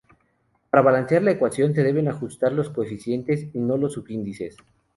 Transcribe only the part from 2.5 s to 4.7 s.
los coeficientes, y no los subíndices.